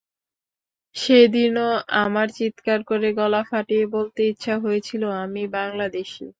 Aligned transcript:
সেদিনও 0.95 1.69
আমার 2.01 2.27
চিৎকার 2.37 2.79
করে, 2.89 3.07
গলা 3.19 3.41
ফাটিয়ে 3.49 3.85
বলতে 3.95 4.21
ইচ্ছা 4.27 4.53
হয়েছিল- 4.63 5.15
আমি 5.23 5.43
বাংলাদেশি। 5.55 6.25